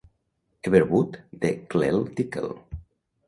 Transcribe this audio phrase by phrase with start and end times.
[0.69, 2.55] Everwood de "Clell Tickle".